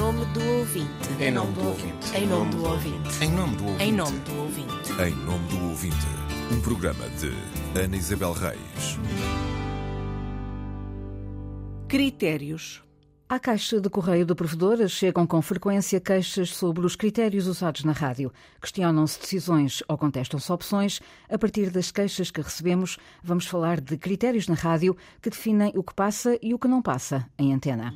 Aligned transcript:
nome 0.00 0.24
do 0.32 0.40
ouvinte. 0.40 1.08
Em 1.20 1.30
nome 1.30 1.52
do 1.52 1.68
ouvinte. 1.68 2.16
Em 2.16 2.26
nome 2.26 2.50
do 2.54 2.64
ouvinte. 2.64 3.22
Em 3.22 3.30
nome 3.30 3.56
do 3.56 3.66
ouvinte. 3.66 3.84
Em 3.84 3.92
nome 3.92 4.18
do 4.20 4.40
ouvinte. 4.40 4.92
Em 4.92 5.14
nome 5.26 5.48
do 5.48 5.68
ouvinte, 5.68 6.06
um 6.50 6.60
programa 6.62 7.06
de 7.10 7.30
Ana 7.78 7.96
Isabel 7.96 8.32
Reis. 8.32 8.98
Critérios. 11.86 12.82
À 13.28 13.38
caixa 13.38 13.78
de 13.78 13.90
correio 13.90 14.24
do 14.24 14.34
provedor 14.34 14.88
chegam 14.88 15.26
com 15.26 15.42
frequência 15.42 16.00
queixas 16.00 16.48
sobre 16.48 16.86
os 16.86 16.96
critérios 16.96 17.46
usados 17.46 17.84
na 17.84 17.92
rádio. 17.92 18.32
Questionam-se 18.58 19.20
decisões 19.20 19.82
ou 19.86 19.98
contestam-se 19.98 20.50
opções. 20.50 21.00
A 21.28 21.36
partir 21.36 21.68
das 21.68 21.92
queixas 21.92 22.30
que 22.30 22.40
recebemos, 22.40 22.96
vamos 23.22 23.46
falar 23.46 23.82
de 23.82 23.98
critérios 23.98 24.48
na 24.48 24.54
rádio 24.54 24.96
que 25.20 25.28
definem 25.28 25.72
o 25.76 25.82
que 25.82 25.92
passa 25.92 26.38
e 26.40 26.54
o 26.54 26.58
que 26.58 26.66
não 26.66 26.80
passa 26.80 27.28
em 27.38 27.52
antena. 27.52 27.94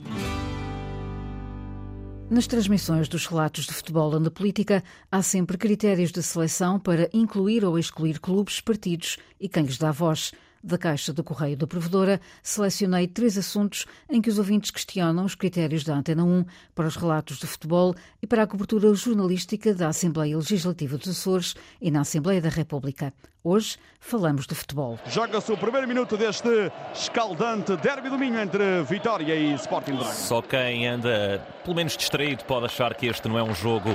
Nas 2.31 2.47
transmissões 2.47 3.07
dos 3.07 3.27
relatos 3.27 3.67
de 3.67 3.73
futebol 3.73 4.13
ou 4.13 4.19
da 4.19 4.31
política, 4.31 4.83
há 5.13 5.23
sempre 5.23 5.59
critérios 5.59 6.11
de 6.11 6.23
seleção 6.23 6.81
para 6.81 7.09
incluir 7.13 7.65
ou 7.65 7.79
excluir 7.79 8.19
clubes, 8.19 8.61
partidos 8.61 9.19
e 9.39 9.47
quem 9.47 9.65
lhes 9.65 9.77
dá 9.77 9.93
voz. 9.93 10.33
Da 10.67 10.79
caixa 10.79 11.13
do 11.13 11.23
correio 11.23 11.59
da 11.59 11.67
provedora, 11.67 12.19
selecionei 12.43 13.07
três 13.07 13.37
assuntos 13.37 13.85
em 14.09 14.23
que 14.23 14.31
os 14.31 14.39
ouvintes 14.39 14.71
questionam 14.71 15.27
os 15.27 15.35
critérios 15.35 15.85
da 15.85 15.95
Antena 15.95 16.25
1 16.25 16.47
para 16.75 16.87
os 16.87 16.97
relatos 16.97 17.37
de 17.37 17.47
futebol 17.47 17.95
e 18.23 18.27
para 18.27 18.45
a 18.45 18.47
cobertura 18.47 18.95
jornalística 18.95 19.75
da 19.75 19.89
Assembleia 19.89 20.39
Legislativa 20.39 20.97
dos 20.97 21.09
Açores 21.11 21.55
e 21.83 21.91
na 21.91 22.01
Assembleia 22.01 22.41
da 22.41 22.49
República. 22.49 23.13
Hoje 23.45 23.77
falamos 24.01 24.47
de 24.47 24.55
futebol. 24.55 24.99
Joga-se 25.05 25.53
o 25.53 25.57
primeiro 25.59 25.87
minuto 25.87 26.17
deste 26.17 26.49
escaldante 26.95 27.77
derby 27.77 28.09
do 28.09 28.17
Minho 28.17 28.41
entre 28.41 28.83
Vitória 28.85 29.35
e 29.35 29.53
Sporting 29.57 29.97
Braga. 29.97 30.15
Só 30.15 30.41
quem 30.41 30.89
anda, 30.89 31.47
pelo 31.63 31.77
menos 31.77 31.95
distraído, 31.95 32.43
pode 32.47 32.65
achar 32.65 32.95
que 32.95 33.05
este 33.05 33.29
não 33.29 33.39
é 33.39 33.43
um 33.43 33.55
jogo 33.55 33.91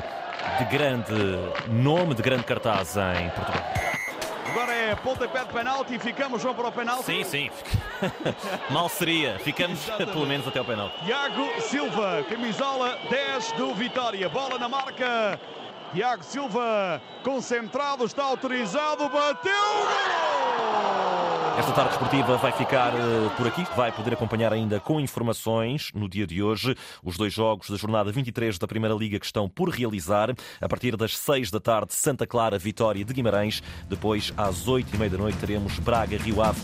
de 0.60 0.66
grande 0.66 1.14
nome, 1.68 2.14
de 2.14 2.22
grande 2.22 2.44
cartaz 2.44 2.96
em 2.96 3.28
Portugal. 3.32 3.89
Agora 4.50 4.74
é 4.74 4.96
pontapé 4.96 5.46
de 5.46 5.54
penalti 5.54 5.96
e 5.96 6.00
ficamos 6.00 6.42
João 6.42 6.56
para 6.56 6.68
o 6.68 6.72
penalti. 6.72 7.06
Sim, 7.06 7.24
sim. 7.24 7.50
Mal 8.72 8.90
seria. 8.90 9.38
Ficamos 9.40 9.80
pelo 9.84 10.26
menos 10.26 10.48
até 10.48 10.60
o 10.60 10.66
penalti. 10.66 11.06
Tiago 11.06 11.62
Silva, 11.62 12.26
camisola 12.28 12.98
10 13.10 13.52
do 13.54 13.76
Vitória. 13.76 14.28
Bola 14.28 14.58
na 14.58 14.68
marca. 14.68 15.40
Tiago 15.94 16.24
Silva, 16.24 17.02
concentrado, 17.24 18.06
está 18.06 18.24
autorizado, 18.24 19.10
bateu! 19.10 19.52
Esta 21.58 21.72
tarde 21.74 21.92
esportiva 21.92 22.38
vai 22.38 22.52
ficar 22.52 22.94
uh, 22.94 23.30
por 23.36 23.48
aqui. 23.48 23.66
Vai 23.76 23.92
poder 23.92 24.14
acompanhar 24.14 24.54
ainda 24.54 24.80
com 24.80 25.00
informações 25.00 25.92
no 25.94 26.08
dia 26.08 26.26
de 26.26 26.42
hoje 26.42 26.76
os 27.04 27.18
dois 27.18 27.34
jogos 27.34 27.70
da 27.70 27.78
jornada 27.78 28.12
23 28.12 28.58
da 28.58 28.68
Primeira 28.68 28.96
Liga 28.96 29.20
que 29.20 29.26
estão 29.26 29.50
por 29.50 29.70
realizar. 29.70 30.34
A 30.62 30.70
partir 30.70 30.96
das 30.96 31.18
6 31.18 31.52
da 31.52 31.60
tarde, 31.60 31.94
Santa 31.94 32.28
Clara, 32.28 32.58
Vitória 32.58 33.04
de 33.04 33.14
Guimarães. 33.14 33.62
Depois, 33.88 34.34
às 34.38 34.68
8 34.68 34.94
e 34.94 34.98
meia 34.98 35.12
da 35.12 35.18
noite, 35.18 35.38
teremos 35.38 35.80
Braga, 35.80 36.18
Rio 36.18 36.42
Ave. 36.42 36.62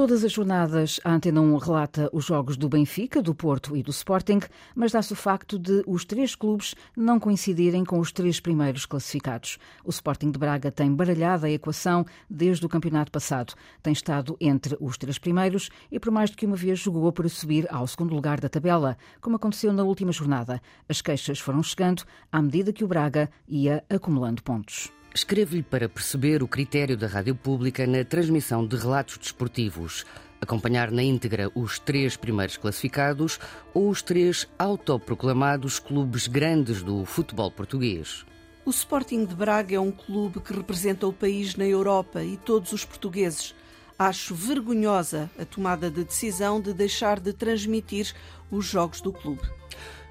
Todas 0.00 0.24
as 0.24 0.32
jornadas, 0.32 0.98
a 1.04 1.12
Antena 1.12 1.42
1 1.42 1.58
relata 1.58 2.08
os 2.10 2.24
jogos 2.24 2.56
do 2.56 2.70
Benfica, 2.70 3.20
do 3.20 3.34
Porto 3.34 3.76
e 3.76 3.82
do 3.82 3.90
Sporting, 3.90 4.40
mas 4.74 4.92
dá-se 4.92 5.12
o 5.12 5.14
facto 5.14 5.58
de 5.58 5.82
os 5.86 6.06
três 6.06 6.34
clubes 6.34 6.74
não 6.96 7.20
coincidirem 7.20 7.84
com 7.84 7.98
os 7.98 8.10
três 8.10 8.40
primeiros 8.40 8.86
classificados. 8.86 9.58
O 9.84 9.90
Sporting 9.90 10.30
de 10.30 10.38
Braga 10.38 10.72
tem 10.72 10.90
baralhado 10.94 11.44
a 11.44 11.50
equação 11.50 12.06
desde 12.30 12.64
o 12.64 12.68
campeonato 12.68 13.12
passado. 13.12 13.52
Tem 13.82 13.92
estado 13.92 14.38
entre 14.40 14.74
os 14.80 14.96
três 14.96 15.18
primeiros 15.18 15.68
e 15.92 16.00
por 16.00 16.10
mais 16.10 16.30
do 16.30 16.38
que 16.38 16.46
uma 16.46 16.56
vez 16.56 16.78
jogou 16.78 17.12
para 17.12 17.28
subir 17.28 17.66
ao 17.70 17.86
segundo 17.86 18.14
lugar 18.14 18.40
da 18.40 18.48
tabela, 18.48 18.96
como 19.20 19.36
aconteceu 19.36 19.70
na 19.70 19.84
última 19.84 20.12
jornada. 20.12 20.62
As 20.88 21.02
queixas 21.02 21.38
foram 21.40 21.62
chegando 21.62 22.04
à 22.32 22.40
medida 22.40 22.72
que 22.72 22.84
o 22.84 22.88
Braga 22.88 23.28
ia 23.46 23.84
acumulando 23.90 24.42
pontos. 24.42 24.90
Escrevo-lhe 25.12 25.62
para 25.62 25.88
perceber 25.88 26.40
o 26.40 26.46
critério 26.46 26.96
da 26.96 27.08
rádio 27.08 27.34
pública 27.34 27.84
na 27.84 28.04
transmissão 28.04 28.64
de 28.64 28.76
relatos 28.76 29.18
desportivos. 29.18 30.06
Acompanhar 30.40 30.92
na 30.92 31.02
íntegra 31.02 31.50
os 31.52 31.80
três 31.80 32.16
primeiros 32.16 32.56
classificados 32.56 33.40
ou 33.74 33.90
os 33.90 34.02
três 34.02 34.48
autoproclamados 34.56 35.80
clubes 35.80 36.28
grandes 36.28 36.80
do 36.82 37.04
futebol 37.04 37.50
português. 37.50 38.24
O 38.64 38.70
Sporting 38.70 39.24
de 39.24 39.34
Braga 39.34 39.74
é 39.74 39.80
um 39.80 39.90
clube 39.90 40.40
que 40.40 40.52
representa 40.52 41.08
o 41.08 41.12
país 41.12 41.56
na 41.56 41.64
Europa 41.64 42.22
e 42.22 42.36
todos 42.36 42.72
os 42.72 42.84
portugueses. 42.84 43.52
Acho 43.98 44.32
vergonhosa 44.34 45.28
a 45.38 45.44
tomada 45.44 45.90
de 45.90 46.04
decisão 46.04 46.60
de 46.60 46.72
deixar 46.72 47.18
de 47.18 47.32
transmitir 47.32 48.14
os 48.48 48.64
jogos 48.64 49.00
do 49.00 49.12
clube. 49.12 49.42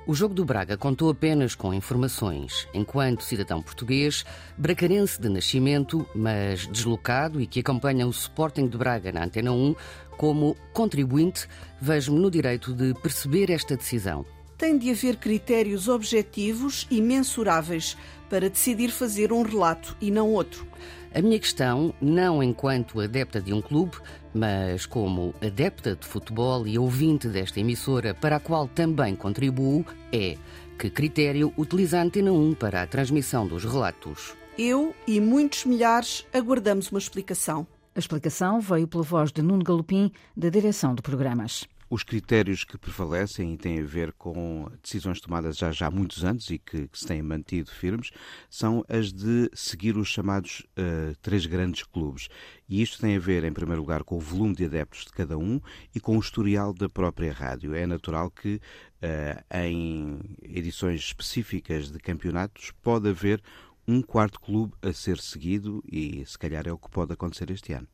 O 0.09 0.15
jogo 0.15 0.33
do 0.33 0.43
Braga 0.43 0.75
contou 0.75 1.11
apenas 1.11 1.53
com 1.53 1.71
informações. 1.71 2.67
Enquanto 2.73 3.23
cidadão 3.23 3.61
português, 3.61 4.25
bracarense 4.57 5.21
de 5.21 5.29
nascimento, 5.29 6.03
mas 6.15 6.65
deslocado 6.65 7.39
e 7.39 7.45
que 7.45 7.59
acompanha 7.59 8.07
o 8.07 8.09
Sporting 8.09 8.67
de 8.67 8.75
Braga 8.75 9.11
na 9.11 9.25
Antena 9.25 9.51
1, 9.51 9.75
como 10.17 10.57
contribuinte, 10.73 11.47
vejo-me 11.79 12.19
no 12.19 12.31
direito 12.31 12.73
de 12.73 12.95
perceber 12.95 13.51
esta 13.51 13.77
decisão. 13.77 14.25
Tem 14.57 14.79
de 14.79 14.89
haver 14.89 15.17
critérios 15.17 15.87
objetivos 15.87 16.87
e 16.89 16.99
mensuráveis 17.03 17.95
para 18.31 18.49
decidir 18.49 18.89
fazer 18.89 19.31
um 19.31 19.43
relato 19.43 19.95
e 20.01 20.09
não 20.09 20.31
outro. 20.33 20.65
A 21.13 21.23
minha 21.23 21.39
questão, 21.39 21.91
não 21.99 22.43
enquanto 22.43 23.01
adepta 23.01 23.41
de 23.41 23.51
um 23.51 23.61
clube, 23.61 23.97
mas 24.31 24.85
como 24.85 25.33
adepta 25.41 25.95
de 25.95 26.05
futebol 26.05 26.67
e 26.67 26.77
ouvinte 26.77 27.27
desta 27.27 27.59
emissora 27.59 28.13
para 28.13 28.35
a 28.35 28.39
qual 28.39 28.67
também 28.67 29.15
contribuo, 29.15 29.83
é 30.13 30.37
que 30.77 30.87
critério 30.87 31.51
utiliza 31.57 31.97
a 31.97 32.03
Antena 32.03 32.31
1 32.31 32.53
para 32.53 32.83
a 32.83 32.87
transmissão 32.87 33.47
dos 33.47 33.65
relatos? 33.65 34.35
Eu 34.55 34.93
e 35.07 35.19
muitos 35.19 35.65
milhares 35.65 36.27
aguardamos 36.31 36.91
uma 36.91 36.99
explicação. 36.99 37.65
A 37.95 37.99
explicação 37.99 38.61
veio 38.61 38.87
pela 38.87 39.03
voz 39.03 39.31
de 39.31 39.41
Nuno 39.41 39.63
Galopim, 39.63 40.11
da 40.37 40.49
direção 40.49 40.93
de 40.93 41.01
programas. 41.01 41.67
Os 41.89 42.03
critérios 42.03 42.63
que 42.63 42.77
prevalecem 42.77 43.55
e 43.55 43.57
têm 43.57 43.79
a 43.79 43.83
ver 43.83 44.13
com 44.13 44.69
decisões 44.83 45.19
tomadas 45.19 45.57
já, 45.57 45.71
já 45.71 45.87
há 45.87 45.91
muitos 45.91 46.23
anos 46.23 46.47
e 46.51 46.59
que, 46.59 46.87
que 46.87 46.99
se 46.99 47.07
têm 47.07 47.23
mantido 47.23 47.71
firmes 47.71 48.11
são 48.47 48.85
as 48.87 49.11
de 49.11 49.49
seguir 49.55 49.97
os 49.97 50.07
chamados 50.07 50.67
uh, 50.77 51.15
três 51.19 51.47
grandes 51.47 51.81
clubes. 51.81 52.29
E 52.67 52.79
isto 52.83 52.99
tem 52.99 53.15
a 53.15 53.19
ver, 53.19 53.43
em 53.43 53.51
primeiro 53.51 53.81
lugar, 53.81 54.03
com 54.03 54.17
o 54.17 54.19
volume 54.19 54.53
de 54.53 54.65
adeptos 54.65 55.05
de 55.05 55.11
cada 55.11 55.35
um 55.35 55.59
e 55.95 55.99
com 55.99 56.15
o 56.15 56.19
historial 56.19 56.75
da 56.75 56.87
própria 56.87 57.33
rádio. 57.33 57.73
É 57.73 57.87
natural 57.87 58.29
que 58.29 58.57
uh, 58.57 59.43
em 59.51 60.19
edições 60.43 61.01
específicas 61.01 61.89
de 61.89 61.97
campeonatos 61.97 62.71
pode 62.83 63.09
haver 63.09 63.41
um 63.87 64.03
quarto 64.03 64.39
clube 64.39 64.73
a 64.83 64.93
ser 64.93 65.17
seguido 65.17 65.83
e 65.91 66.23
se 66.23 66.37
calhar 66.37 66.67
é 66.67 66.71
o 66.71 66.77
que 66.77 66.91
pode 66.91 67.13
acontecer 67.13 67.49
este 67.49 67.73
ano. 67.73 67.87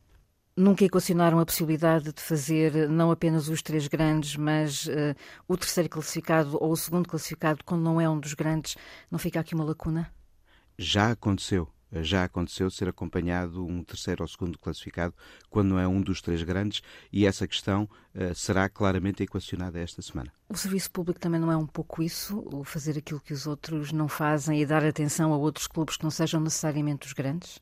Nunca 0.58 0.86
equacionaram 0.86 1.38
a 1.38 1.44
possibilidade 1.44 2.14
de 2.14 2.22
fazer 2.22 2.88
não 2.88 3.10
apenas 3.10 3.46
os 3.50 3.60
três 3.60 3.86
grandes, 3.88 4.36
mas 4.36 4.86
uh, 4.86 5.14
o 5.46 5.54
terceiro 5.54 5.86
classificado 5.90 6.56
ou 6.58 6.72
o 6.72 6.76
segundo 6.76 7.06
classificado, 7.06 7.62
quando 7.62 7.82
não 7.82 8.00
é 8.00 8.08
um 8.08 8.18
dos 8.18 8.32
grandes, 8.32 8.74
não 9.10 9.18
fica 9.18 9.38
aqui 9.38 9.54
uma 9.54 9.64
lacuna? 9.64 10.10
Já 10.78 11.10
aconteceu. 11.10 11.68
Já 11.92 12.24
aconteceu 12.24 12.70
ser 12.70 12.88
acompanhado 12.88 13.66
um 13.66 13.84
terceiro 13.84 14.22
ou 14.22 14.28
segundo 14.28 14.58
classificado 14.58 15.14
quando 15.50 15.68
não 15.68 15.78
é 15.78 15.86
um 15.86 16.00
dos 16.00 16.22
três 16.22 16.42
grandes 16.42 16.82
e 17.12 17.26
essa 17.26 17.46
questão 17.46 17.86
uh, 18.14 18.34
será 18.34 18.66
claramente 18.66 19.22
equacionada 19.22 19.78
esta 19.78 20.00
semana. 20.00 20.32
O 20.48 20.56
serviço 20.56 20.90
público 20.90 21.20
também 21.20 21.38
não 21.38 21.52
é 21.52 21.56
um 21.56 21.66
pouco 21.66 22.02
isso? 22.02 22.42
O 22.50 22.64
fazer 22.64 22.96
aquilo 22.96 23.20
que 23.20 23.34
os 23.34 23.46
outros 23.46 23.92
não 23.92 24.08
fazem 24.08 24.62
e 24.62 24.64
dar 24.64 24.82
atenção 24.82 25.34
a 25.34 25.36
outros 25.36 25.66
clubes 25.66 25.98
que 25.98 26.04
não 26.04 26.10
sejam 26.10 26.40
necessariamente 26.40 27.06
os 27.06 27.12
grandes? 27.12 27.60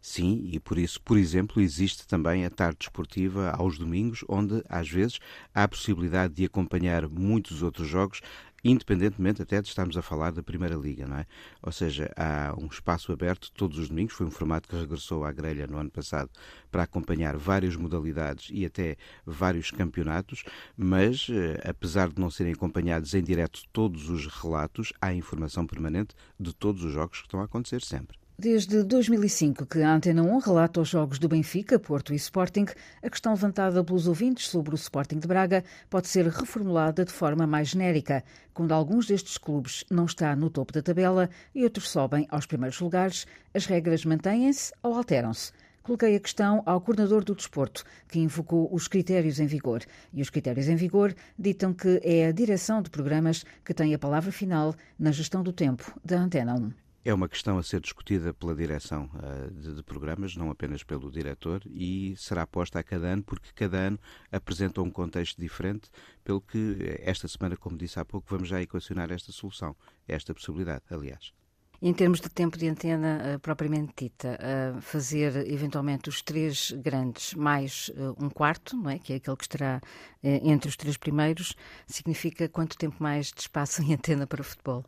Sim, 0.00 0.48
e 0.52 0.60
por 0.60 0.78
isso, 0.78 1.00
por 1.02 1.18
exemplo, 1.18 1.60
existe 1.60 2.06
também 2.06 2.44
a 2.44 2.50
tarde 2.50 2.78
desportiva 2.78 3.50
aos 3.50 3.78
domingos, 3.78 4.24
onde 4.28 4.62
às 4.68 4.88
vezes 4.88 5.18
há 5.54 5.64
a 5.64 5.68
possibilidade 5.68 6.34
de 6.34 6.44
acompanhar 6.44 7.08
muitos 7.08 7.62
outros 7.62 7.88
jogos, 7.88 8.20
independentemente 8.64 9.42
até 9.42 9.60
de 9.60 9.68
estarmos 9.68 9.96
a 9.96 10.02
falar 10.02 10.30
da 10.32 10.42
Primeira 10.42 10.76
Liga, 10.76 11.06
não 11.06 11.16
é? 11.18 11.26
Ou 11.62 11.72
seja, 11.72 12.10
há 12.16 12.54
um 12.58 12.66
espaço 12.66 13.12
aberto 13.12 13.52
todos 13.52 13.78
os 13.78 13.88
domingos, 13.88 14.14
foi 14.14 14.26
um 14.26 14.30
formato 14.30 14.68
que 14.68 14.76
regressou 14.76 15.24
à 15.24 15.32
grelha 15.32 15.66
no 15.66 15.78
ano 15.78 15.90
passado 15.90 16.30
para 16.70 16.84
acompanhar 16.84 17.36
várias 17.36 17.76
modalidades 17.76 18.48
e 18.52 18.64
até 18.64 18.96
vários 19.26 19.70
campeonatos, 19.70 20.44
mas 20.76 21.26
eh, 21.30 21.60
apesar 21.68 22.08
de 22.08 22.20
não 22.20 22.30
serem 22.30 22.52
acompanhados 22.52 23.14
em 23.14 23.22
direto 23.22 23.62
todos 23.72 24.08
os 24.10 24.26
relatos, 24.26 24.92
há 25.00 25.12
informação 25.12 25.66
permanente 25.66 26.14
de 26.38 26.54
todos 26.54 26.84
os 26.84 26.92
jogos 26.92 27.18
que 27.18 27.26
estão 27.26 27.40
a 27.40 27.44
acontecer 27.44 27.82
sempre. 27.82 28.16
Desde 28.40 28.84
2005 28.84 29.66
que 29.66 29.82
a 29.82 29.92
Antena 29.92 30.22
1 30.22 30.38
relata 30.38 30.80
os 30.80 30.88
jogos 30.88 31.18
do 31.18 31.28
Benfica, 31.28 31.76
Porto 31.76 32.12
e 32.12 32.16
Sporting, 32.16 32.66
a 33.02 33.10
questão 33.10 33.32
levantada 33.32 33.82
pelos 33.82 34.06
ouvintes 34.06 34.48
sobre 34.48 34.72
o 34.72 34.76
Sporting 34.76 35.18
de 35.18 35.26
Braga 35.26 35.64
pode 35.90 36.06
ser 36.06 36.24
reformulada 36.28 37.04
de 37.04 37.10
forma 37.10 37.48
mais 37.48 37.70
genérica. 37.70 38.22
Quando 38.54 38.70
alguns 38.70 39.08
destes 39.08 39.38
clubes 39.38 39.84
não 39.90 40.04
está 40.04 40.36
no 40.36 40.50
topo 40.50 40.72
da 40.72 40.80
tabela 40.80 41.28
e 41.52 41.64
outros 41.64 41.90
sobem 41.90 42.28
aos 42.30 42.46
primeiros 42.46 42.78
lugares, 42.78 43.26
as 43.52 43.66
regras 43.66 44.04
mantêm-se 44.04 44.72
ou 44.84 44.94
alteram-se? 44.94 45.50
coloquei 45.82 46.14
a 46.14 46.20
questão 46.20 46.62
ao 46.64 46.80
coordenador 46.80 47.24
do 47.24 47.34
desporto, 47.34 47.82
que 48.06 48.20
invocou 48.20 48.72
os 48.72 48.86
critérios 48.86 49.40
em 49.40 49.46
vigor. 49.46 49.82
E 50.12 50.22
os 50.22 50.30
critérios 50.30 50.68
em 50.68 50.76
vigor 50.76 51.12
ditam 51.36 51.74
que 51.74 52.00
é 52.04 52.26
a 52.26 52.32
direção 52.32 52.82
de 52.82 52.90
programas 52.90 53.42
que 53.64 53.74
tem 53.74 53.94
a 53.94 53.98
palavra 53.98 54.30
final 54.30 54.76
na 54.96 55.10
gestão 55.10 55.42
do 55.42 55.52
tempo 55.52 55.98
da 56.04 56.20
Antena 56.20 56.54
1. 56.54 56.87
É 57.08 57.14
uma 57.14 57.26
questão 57.26 57.56
a 57.56 57.62
ser 57.62 57.80
discutida 57.80 58.34
pela 58.34 58.54
direção 58.54 59.08
uh, 59.14 59.50
de, 59.50 59.76
de, 59.76 59.82
programas, 59.82 60.36
não 60.36 60.50
apenas 60.50 60.82
pelo 60.82 61.10
diretor, 61.10 61.62
e 61.64 62.14
será 62.18 62.46
posta 62.46 62.80
a 62.80 62.82
cada 62.82 63.06
ano, 63.06 63.22
porque 63.22 63.48
cada 63.54 63.78
ano 63.78 63.98
apresenta 64.30 64.82
um 64.82 64.90
contexto 64.90 65.40
diferente, 65.40 65.88
pelo 66.22 66.38
que 66.38 66.76
esta 67.00 67.26
semana, 67.26 67.56
como 67.56 67.78
disse 67.78 67.98
há 67.98 68.04
pouco, 68.04 68.26
vamos 68.28 68.50
já 68.50 68.60
equacionar 68.60 69.10
esta 69.10 69.32
solução, 69.32 69.74
esta 70.06 70.34
possibilidade, 70.34 70.82
aliás. 70.90 71.32
Em 71.80 71.94
termos 71.94 72.20
de 72.20 72.28
tempo 72.28 72.58
de 72.58 72.68
antena 72.68 73.36
uh, 73.36 73.38
propriamente 73.40 73.94
dita, 73.96 74.38
uh, 74.38 74.78
fazer 74.82 75.34
eventualmente 75.50 76.10
os 76.10 76.20
três 76.20 76.72
grandes 76.72 77.32
mais 77.32 77.90
um 78.18 78.28
quarto, 78.28 78.76
não 78.76 78.90
é? 78.90 78.98
que 78.98 79.14
é 79.14 79.16
aquele 79.16 79.36
que 79.38 79.44
estará 79.44 79.80
entre 80.22 80.68
os 80.68 80.76
três 80.76 80.98
primeiros, 80.98 81.56
significa 81.86 82.50
quanto 82.50 82.76
tempo 82.76 83.02
mais 83.02 83.32
de 83.32 83.40
espaço 83.40 83.80
em 83.80 83.94
antena 83.94 84.26
para 84.26 84.44
futebol? 84.44 84.84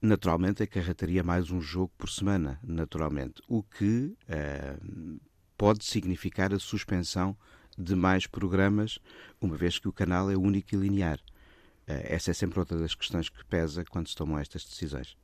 Naturalmente 0.00 0.62
acarretaria 0.62 1.22
mais 1.22 1.50
um 1.50 1.60
jogo 1.60 1.92
por 1.98 2.08
semana, 2.08 2.58
naturalmente, 2.62 3.42
o 3.46 3.62
que 3.62 4.16
uh, 4.28 5.20
pode 5.56 5.84
significar 5.84 6.54
a 6.54 6.58
suspensão 6.58 7.36
de 7.76 7.94
mais 7.94 8.26
programas, 8.26 8.98
uma 9.40 9.56
vez 9.56 9.78
que 9.78 9.88
o 9.88 9.92
canal 9.92 10.30
é 10.30 10.36
único 10.36 10.74
e 10.74 10.78
linear. 10.78 11.18
Uh, 11.18 12.00
essa 12.04 12.30
é 12.30 12.34
sempre 12.34 12.58
outra 12.58 12.78
das 12.78 12.94
questões 12.94 13.28
que 13.28 13.44
pesa 13.44 13.84
quando 13.84 14.08
se 14.08 14.16
tomam 14.16 14.38
estas 14.38 14.64
decisões. 14.64 15.16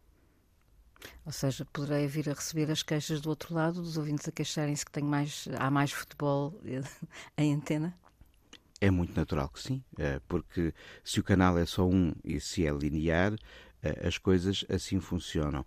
Ou 1.25 1.33
seja, 1.33 1.65
poderei 1.67 2.07
vir 2.07 2.29
a 2.29 2.35
receber 2.35 2.71
as 2.71 2.83
queixas 2.83 3.21
do 3.21 3.29
outro 3.29 3.55
lado, 3.55 3.83
dos 3.83 3.97
ouvintes 3.97 4.29
a 4.29 4.33
queixarem-se 4.33 4.85
que 4.85 4.93
tenho 4.93 5.07
mais, 5.07 5.49
há 5.59 5.71
mais 5.71 5.93
futebol 5.93 6.59
em 7.37 7.55
antena? 7.55 7.97
É 8.81 8.91
muito 8.91 9.17
natural 9.17 9.49
que 9.49 9.61
sim, 9.61 9.83
eh, 9.99 10.21
porque 10.29 10.75
se 11.03 11.19
o 11.19 11.25
canal 11.25 11.57
é 11.57 11.65
só 11.65 11.89
um 11.89 12.13
e 12.23 12.39
se 12.39 12.67
é 12.67 12.71
linear, 12.71 13.33
eh, 13.33 13.39
as 14.03 14.19
coisas 14.19 14.65
assim 14.69 15.01
funcionam. 15.01 15.65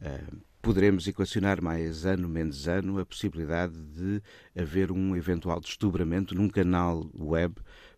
Eh, 0.00 0.24
poderemos 0.60 1.06
equacionar 1.06 1.62
mais 1.62 2.04
ano, 2.04 2.28
menos 2.28 2.66
ano, 2.68 2.98
a 2.98 3.06
possibilidade 3.06 3.74
de 3.74 4.22
haver 4.56 4.90
um 4.90 5.16
eventual 5.16 5.60
desdobramento 5.60 6.34
num 6.34 6.48
canal 6.48 7.08
web 7.14 7.54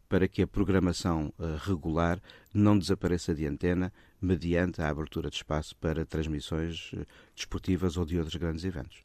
para 0.09 0.29
que 0.29 0.43
a 0.43 0.47
programação 0.47 1.33
eh, 1.39 1.57
regular 1.61 2.21
não 2.53 2.79
desapareça 2.79 3.35
de 3.35 3.47
antena 3.47 3.93
mediante 4.21 4.81
a 4.81 4.89
abertura 4.89 5.31
de 5.31 5.37
espaço 5.37 5.77
para 5.77 6.07
transmissões 6.07 6.93
desportivas 7.35 7.97
ou 7.97 8.05
de 8.05 8.19
outros 8.19 8.37
grandes 8.37 8.65
eventos. 8.65 9.05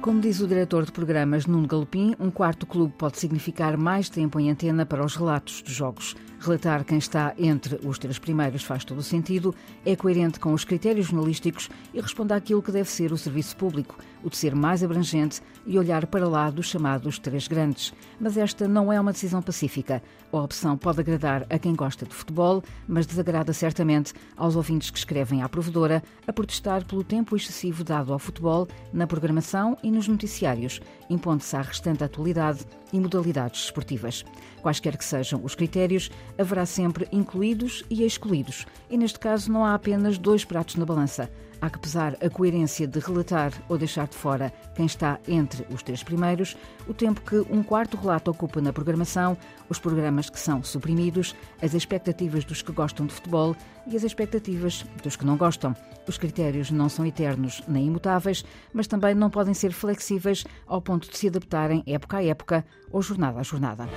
Como 0.00 0.20
diz 0.20 0.40
o 0.40 0.46
diretor 0.46 0.86
de 0.86 0.92
programas 0.92 1.44
Nuno 1.44 1.66
Galopim, 1.66 2.14
um 2.20 2.30
quarto 2.30 2.64
clube 2.66 2.94
pode 2.96 3.18
significar 3.18 3.76
mais 3.76 4.08
tempo 4.08 4.38
em 4.38 4.48
antena 4.48 4.86
para 4.86 5.04
os 5.04 5.16
relatos 5.16 5.60
dos 5.60 5.74
jogos. 5.74 6.14
Relatar 6.40 6.84
quem 6.84 6.98
está 6.98 7.34
entre 7.36 7.80
os 7.84 7.98
três 7.98 8.18
primeiros 8.18 8.62
faz 8.62 8.84
todo 8.84 8.98
o 8.98 9.02
sentido, 9.02 9.54
é 9.84 9.96
coerente 9.96 10.38
com 10.38 10.52
os 10.52 10.64
critérios 10.64 11.06
jornalísticos 11.06 11.68
e 11.92 12.00
responde 12.00 12.32
àquilo 12.32 12.62
que 12.62 12.70
deve 12.70 12.88
ser 12.88 13.12
o 13.12 13.18
serviço 13.18 13.56
público, 13.56 13.98
o 14.22 14.30
de 14.30 14.36
ser 14.36 14.54
mais 14.54 14.82
abrangente 14.82 15.40
e 15.66 15.78
olhar 15.78 16.06
para 16.06 16.28
lá 16.28 16.48
dos 16.48 16.66
chamados 16.66 17.18
três 17.18 17.48
grandes. 17.48 17.92
Mas 18.20 18.36
esta 18.36 18.68
não 18.68 18.92
é 18.92 19.00
uma 19.00 19.12
decisão 19.12 19.42
pacífica. 19.42 20.00
A 20.32 20.36
opção 20.36 20.76
pode 20.76 21.00
agradar 21.00 21.44
a 21.50 21.58
quem 21.58 21.74
gosta 21.74 22.06
de 22.06 22.14
futebol, 22.14 22.62
mas 22.86 23.06
desagrada 23.06 23.52
certamente 23.52 24.12
aos 24.36 24.54
ouvintes 24.54 24.90
que 24.90 24.98
escrevem 24.98 25.42
à 25.42 25.48
provedora 25.48 26.02
a 26.26 26.32
protestar 26.32 26.84
pelo 26.84 27.02
tempo 27.02 27.34
excessivo 27.34 27.82
dado 27.82 28.12
ao 28.12 28.18
futebol 28.18 28.68
na 28.92 29.06
programação 29.06 29.76
e 29.82 29.90
nos 29.90 30.06
noticiários, 30.06 30.80
impondo-se 31.10 31.56
à 31.56 31.62
restante 31.62 32.04
atualidade 32.04 32.64
e 32.92 33.00
modalidades 33.00 33.64
esportivas. 33.64 34.24
Quaisquer 34.62 34.96
que 34.96 35.04
sejam 35.04 35.40
os 35.44 35.54
critérios, 35.54 36.10
haverá 36.36 36.66
sempre 36.66 37.08
incluídos 37.12 37.84
e 37.88 38.04
excluídos, 38.04 38.66
e 38.90 38.96
neste 38.96 39.18
caso 39.18 39.50
não 39.50 39.64
há 39.64 39.74
apenas 39.74 40.18
dois 40.18 40.44
pratos 40.44 40.76
na 40.76 40.84
balança. 40.84 41.30
Há 41.60 41.68
que 41.68 41.78
pesar 41.78 42.16
a 42.20 42.30
coerência 42.30 42.86
de 42.86 43.00
relatar 43.00 43.52
ou 43.68 43.76
deixar 43.76 44.06
de 44.06 44.14
fora 44.14 44.52
quem 44.76 44.86
está 44.86 45.18
entre 45.26 45.66
os 45.74 45.82
três 45.82 46.04
primeiros, 46.04 46.56
o 46.86 46.94
tempo 46.94 47.20
que 47.20 47.36
um 47.52 47.64
quarto 47.64 47.96
relato 47.96 48.30
ocupa 48.30 48.60
na 48.60 48.72
programação, 48.72 49.36
os 49.68 49.78
programas 49.80 50.30
que 50.30 50.38
são 50.38 50.62
suprimidos, 50.62 51.34
as 51.60 51.74
expectativas 51.74 52.44
dos 52.44 52.62
que 52.62 52.70
gostam 52.70 53.06
de 53.06 53.14
futebol 53.14 53.56
e 53.88 53.96
as 53.96 54.04
expectativas 54.04 54.84
dos 55.02 55.16
que 55.16 55.26
não 55.26 55.36
gostam. 55.36 55.74
Os 56.06 56.16
critérios 56.16 56.70
não 56.70 56.88
são 56.88 57.04
eternos 57.04 57.60
nem 57.66 57.86
imutáveis, 57.86 58.44
mas 58.72 58.86
também 58.86 59.14
não 59.14 59.28
podem 59.28 59.52
ser 59.52 59.72
flexíveis 59.72 60.44
ao 60.66 60.80
ponto 60.80 61.10
de 61.10 61.18
se 61.18 61.26
adaptarem 61.26 61.82
época 61.86 62.18
a 62.18 62.24
época 62.24 62.64
ou 62.92 63.02
jornada 63.02 63.40
a 63.40 63.42
jornada. 63.42 63.88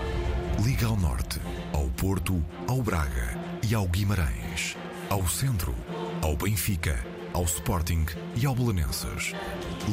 Liga 0.63 0.87
ao 0.87 0.97
Norte, 0.97 1.39
ao 1.73 1.87
Porto, 1.89 2.43
ao 2.67 2.81
Braga 2.81 3.37
e 3.67 3.73
ao 3.73 3.87
Guimarães, 3.87 4.77
ao 5.09 5.27
Centro, 5.27 5.75
ao 6.21 6.35
Benfica 6.35 6.97
ao 7.33 7.43
Sporting 7.43 8.05
e 8.35 8.45
ao 8.45 8.55
Belenenses. 8.55 9.33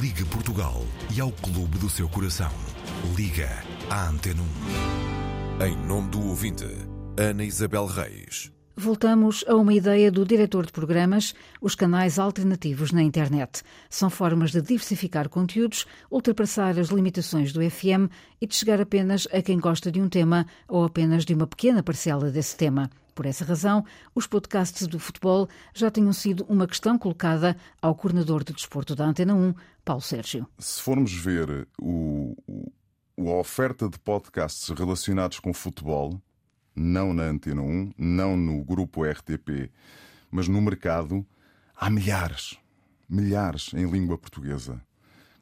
Liga 0.00 0.24
Portugal 0.26 0.84
e 1.14 1.20
ao 1.20 1.30
clube 1.30 1.78
do 1.78 1.88
seu 1.88 2.08
coração. 2.08 2.50
Liga 3.16 3.48
à 3.90 4.08
Antena 4.08 4.42
1. 5.60 5.66
Em 5.66 5.76
nome 5.76 6.08
do 6.10 6.28
ouvinte, 6.28 6.66
Ana 7.16 7.44
Isabel 7.44 7.86
Reis. 7.86 8.57
Voltamos 8.80 9.44
a 9.48 9.56
uma 9.56 9.74
ideia 9.74 10.08
do 10.08 10.24
diretor 10.24 10.64
de 10.64 10.70
programas, 10.70 11.34
os 11.60 11.74
canais 11.74 12.16
alternativos 12.16 12.92
na 12.92 13.02
internet. 13.02 13.64
São 13.90 14.08
formas 14.08 14.52
de 14.52 14.62
diversificar 14.62 15.28
conteúdos, 15.28 15.84
ultrapassar 16.08 16.78
as 16.78 16.86
limitações 16.86 17.52
do 17.52 17.60
FM 17.68 18.06
e 18.40 18.46
de 18.46 18.54
chegar 18.54 18.80
apenas 18.80 19.26
a 19.32 19.42
quem 19.42 19.58
gosta 19.58 19.90
de 19.90 20.00
um 20.00 20.08
tema 20.08 20.46
ou 20.68 20.84
apenas 20.84 21.24
de 21.24 21.34
uma 21.34 21.48
pequena 21.48 21.82
parcela 21.82 22.30
desse 22.30 22.56
tema. 22.56 22.88
Por 23.16 23.26
essa 23.26 23.44
razão, 23.44 23.84
os 24.14 24.28
podcasts 24.28 24.86
do 24.86 25.00
futebol 25.00 25.48
já 25.74 25.90
tinham 25.90 26.12
sido 26.12 26.46
uma 26.48 26.68
questão 26.68 26.96
colocada 26.96 27.56
ao 27.82 27.96
coordenador 27.96 28.44
de 28.44 28.52
desporto 28.52 28.94
da 28.94 29.06
Antena 29.06 29.34
1, 29.34 29.54
Paulo 29.84 30.02
Sérgio. 30.02 30.46
Se 30.56 30.80
formos 30.80 31.12
ver 31.12 31.66
o, 31.82 32.36
a 33.18 33.40
oferta 33.40 33.88
de 33.88 33.98
podcasts 33.98 34.68
relacionados 34.68 35.40
com 35.40 35.52
futebol, 35.52 36.22
não 36.78 37.12
na 37.12 37.24
Antena 37.24 37.60
1, 37.60 37.94
não 37.98 38.36
no 38.36 38.62
grupo 38.64 39.04
RTP, 39.04 39.70
mas 40.30 40.46
no 40.48 40.60
mercado, 40.60 41.26
há 41.76 41.90
milhares, 41.90 42.56
milhares 43.08 43.72
em 43.74 43.90
língua 43.90 44.16
portuguesa. 44.16 44.80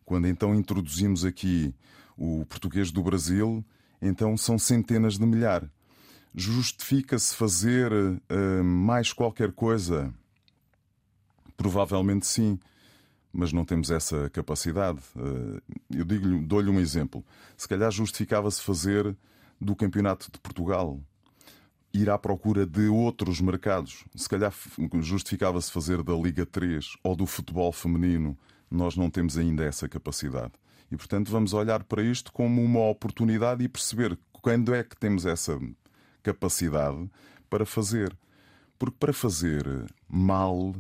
Quando 0.05 0.27
então 0.27 0.55
introduzimos 0.55 1.25
aqui 1.25 1.75
o 2.17 2.45
português 2.47 2.91
do 2.91 3.03
Brasil, 3.03 3.65
então 4.01 4.37
são 4.37 4.59
centenas 4.59 5.19
de 5.19 5.27
milhares. 5.27 5.69
Justifica-se 6.35 7.35
fazer 7.35 7.93
uh, 7.93 8.65
mais 8.65 9.13
qualquer 9.13 9.53
coisa? 9.53 10.13
Provavelmente 11.57 12.27
sim, 12.27 12.59
mas 13.33 13.53
não 13.53 13.65
temos 13.65 13.91
essa 13.91 14.31
capacidade. 14.31 15.01
Uh, 15.17 15.61
eu 15.91 16.05
dou-lhe 16.43 16.71
um 16.71 16.79
exemplo. 16.79 17.25
Se 17.57 17.67
calhar 17.67 17.91
justificava-se 17.91 18.63
fazer 18.63 19.17
do 19.61 19.75
Campeonato 19.75 20.31
de 20.31 20.39
Portugal, 20.39 21.01
ir 21.97 22.11
à 22.11 22.19
procura 22.19 22.67
de 22.67 22.89
outros 22.89 23.41
mercados. 23.41 24.05
Se 24.15 24.29
calhar 24.29 24.53
justificava-se 25.01 25.73
fazer 25.73 26.03
da 26.03 26.15
Liga 26.15 26.45
3 26.45 26.97
ou 27.03 27.17
do 27.17 27.27
futebol 27.27 27.73
feminino. 27.73 28.37
Nós 28.71 28.97
não 28.97 29.09
temos 29.09 29.39
ainda 29.39 29.65
essa 29.65 29.89
capacidade. 29.89 30.53
E, 30.91 30.97
portanto, 30.97 31.31
vamos 31.31 31.53
olhar 31.53 31.83
para 31.85 32.03
isto 32.03 32.33
como 32.33 32.63
uma 32.63 32.81
oportunidade 32.89 33.65
e 33.65 33.69
perceber 33.69 34.19
quando 34.33 34.75
é 34.75 34.85
que 34.85 34.97
temos 34.97 35.25
essa 35.25 35.59
capacidade 36.23 37.11
para 37.49 37.65
fazer. 37.65 38.17
Porque 38.79 38.97
para 38.99 39.13
fazer 39.13 39.67
mal, 40.09 40.75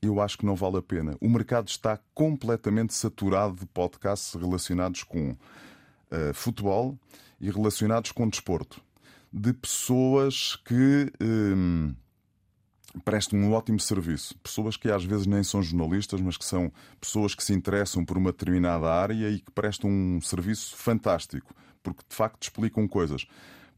eu 0.00 0.20
acho 0.20 0.38
que 0.38 0.46
não 0.46 0.56
vale 0.56 0.78
a 0.78 0.82
pena. 0.82 1.16
O 1.20 1.28
mercado 1.28 1.68
está 1.68 1.98
completamente 2.14 2.94
saturado 2.94 3.54
de 3.56 3.66
podcasts 3.66 4.34
relacionados 4.34 5.02
com 5.02 5.30
uh, 5.32 6.32
futebol 6.32 6.98
e 7.40 7.50
relacionados 7.50 8.12
com 8.12 8.28
desporto. 8.28 8.80
De 9.36 9.52
pessoas 9.52 10.54
que 10.54 11.10
um, 11.20 11.92
prestam 13.04 13.38
um 13.40 13.52
ótimo 13.52 13.80
serviço. 13.80 14.38
Pessoas 14.38 14.76
que 14.76 14.88
às 14.88 15.04
vezes 15.04 15.26
nem 15.26 15.42
são 15.42 15.60
jornalistas, 15.60 16.20
mas 16.20 16.36
que 16.36 16.44
são 16.44 16.70
pessoas 17.00 17.34
que 17.34 17.42
se 17.42 17.52
interessam 17.52 18.04
por 18.04 18.16
uma 18.16 18.30
determinada 18.30 18.86
área 18.86 19.28
e 19.28 19.40
que 19.40 19.50
prestam 19.50 19.90
um 19.90 20.20
serviço 20.20 20.76
fantástico, 20.76 21.52
porque 21.82 22.02
de 22.08 22.14
facto 22.14 22.42
explicam 22.42 22.86
coisas 22.86 23.26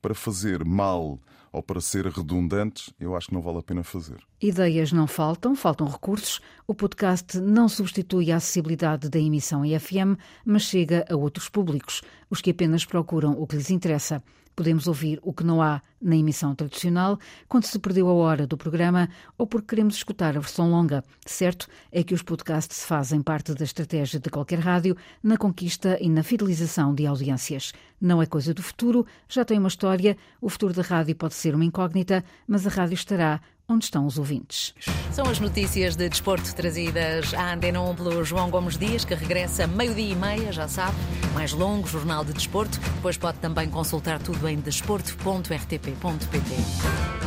para 0.02 0.14
fazer 0.14 0.62
mal 0.62 1.18
ou 1.50 1.62
para 1.62 1.80
ser 1.80 2.06
redundantes, 2.06 2.92
eu 3.00 3.16
acho 3.16 3.28
que 3.28 3.34
não 3.34 3.40
vale 3.40 3.58
a 3.58 3.62
pena 3.62 3.82
fazer. 3.82 4.18
Ideias 4.42 4.92
não 4.92 5.06
faltam, 5.06 5.56
faltam 5.56 5.88
recursos. 5.88 6.38
O 6.66 6.74
podcast 6.74 7.40
não 7.40 7.66
substitui 7.66 8.30
a 8.30 8.36
acessibilidade 8.36 9.08
da 9.08 9.18
emissão 9.18 9.64
em 9.64 9.78
FM, 9.78 10.20
mas 10.44 10.64
chega 10.64 11.06
a 11.10 11.16
outros 11.16 11.48
públicos, 11.48 12.02
os 12.28 12.42
que 12.42 12.50
apenas 12.50 12.84
procuram 12.84 13.32
o 13.32 13.46
que 13.46 13.56
lhes 13.56 13.70
interessa. 13.70 14.22
Podemos 14.56 14.88
ouvir 14.88 15.20
o 15.22 15.34
que 15.34 15.44
não 15.44 15.60
há 15.60 15.82
na 16.00 16.16
emissão 16.16 16.54
tradicional, 16.54 17.18
quando 17.46 17.64
se 17.64 17.78
perdeu 17.78 18.08
a 18.08 18.14
hora 18.14 18.46
do 18.46 18.56
programa 18.56 19.06
ou 19.36 19.46
porque 19.46 19.68
queremos 19.68 19.96
escutar 19.96 20.34
a 20.34 20.40
versão 20.40 20.70
longa. 20.70 21.04
Certo 21.26 21.68
é 21.92 22.02
que 22.02 22.14
os 22.14 22.22
podcasts 22.22 22.82
fazem 22.86 23.20
parte 23.20 23.52
da 23.52 23.64
estratégia 23.64 24.18
de 24.18 24.30
qualquer 24.30 24.58
rádio 24.58 24.96
na 25.22 25.36
conquista 25.36 25.98
e 26.00 26.08
na 26.08 26.22
fidelização 26.22 26.94
de 26.94 27.06
audiências. 27.06 27.72
Não 28.00 28.22
é 28.22 28.24
coisa 28.24 28.54
do 28.54 28.62
futuro, 28.62 29.06
já 29.28 29.44
tem 29.44 29.58
uma 29.58 29.68
história, 29.68 30.16
o 30.40 30.48
futuro 30.48 30.72
da 30.72 30.82
rádio 30.82 31.14
pode 31.14 31.34
ser 31.34 31.54
uma 31.54 31.64
incógnita, 31.64 32.24
mas 32.48 32.66
a 32.66 32.70
rádio 32.70 32.94
estará 32.94 33.42
onde 33.68 33.84
estão 33.84 34.06
os 34.06 34.18
ouvintes. 34.18 34.74
São 35.12 35.26
as 35.26 35.40
notícias 35.40 35.96
de 35.96 36.08
desporto 36.08 36.54
trazidas 36.54 37.34
à 37.34 37.54
Antena 37.54 37.80
1 37.80 37.96
pelo 37.96 38.24
João 38.24 38.50
Gomes 38.50 38.78
Dias, 38.78 39.04
que 39.04 39.14
regressa 39.14 39.66
meio-dia 39.66 40.12
e 40.12 40.14
meia, 40.14 40.52
já 40.52 40.68
sabe, 40.68 40.96
mais 41.34 41.52
longo, 41.52 41.86
jornal 41.86 42.24
de 42.24 42.32
desporto. 42.32 42.78
Depois 42.96 43.16
pode 43.16 43.38
também 43.38 43.68
consultar 43.68 44.20
tudo 44.20 44.48
em 44.48 44.60
desporto.rtp.pt. 44.60 47.26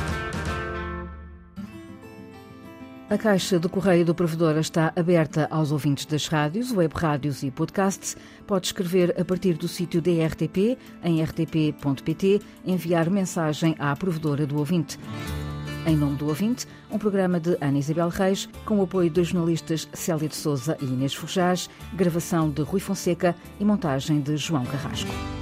A 3.09 3.17
caixa 3.17 3.57
de 3.57 3.67
correio 3.67 4.05
do 4.05 4.13
provedor 4.13 4.55
está 4.57 4.93
aberta 4.95 5.47
aos 5.49 5.71
ouvintes 5.71 6.05
das 6.05 6.27
rádios, 6.27 6.71
web 6.71 6.93
rádios 6.95 7.41
e 7.41 7.49
podcasts. 7.49 8.15
Pode 8.45 8.67
escrever 8.67 9.19
a 9.19 9.25
partir 9.25 9.55
do 9.55 9.67
sítio 9.67 9.99
da 9.99 10.11
RTP, 10.27 10.77
em 11.03 11.23
rtp.pt, 11.23 12.39
enviar 12.63 13.09
mensagem 13.09 13.75
à 13.79 13.95
provedora 13.95 14.45
do 14.45 14.59
ouvinte. 14.59 14.99
Em 15.85 15.95
nome 15.95 16.17
do 16.17 16.27
ouvinte, 16.27 16.67
um 16.91 16.97
programa 16.97 17.39
de 17.39 17.57
Ana 17.61 17.79
Isabel 17.79 18.09
Reis, 18.09 18.49
com 18.65 18.79
o 18.79 18.83
apoio 18.83 19.09
dos 19.09 19.29
jornalistas 19.29 19.87
Célia 19.93 20.27
de 20.27 20.35
Souza 20.35 20.77
e 20.81 20.85
Inês 20.85 21.13
Fujás, 21.13 21.69
gravação 21.93 22.49
de 22.49 22.61
Rui 22.61 22.81
Fonseca 22.81 23.35
e 23.59 23.65
montagem 23.65 24.19
de 24.19 24.35
João 24.35 24.65
Carrasco. 24.65 25.38